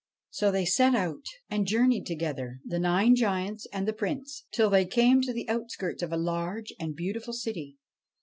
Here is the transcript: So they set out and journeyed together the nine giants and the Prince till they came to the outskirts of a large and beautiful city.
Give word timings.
So 0.31 0.49
they 0.49 0.65
set 0.65 0.95
out 0.95 1.23
and 1.47 1.67
journeyed 1.67 2.07
together 2.07 2.59
the 2.65 2.79
nine 2.79 3.13
giants 3.13 3.67
and 3.71 3.87
the 3.87 3.93
Prince 3.93 4.45
till 4.51 4.67
they 4.71 4.83
came 4.87 5.21
to 5.21 5.31
the 5.31 5.47
outskirts 5.47 6.01
of 6.01 6.11
a 6.11 6.17
large 6.17 6.73
and 6.79 6.95
beautiful 6.95 7.33
city. 7.33 7.77